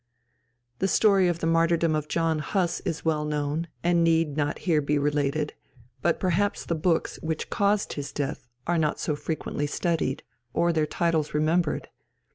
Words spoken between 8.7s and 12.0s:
not so frequently studied or their titles remembered.